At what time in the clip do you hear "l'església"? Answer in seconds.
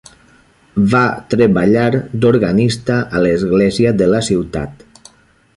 3.27-3.97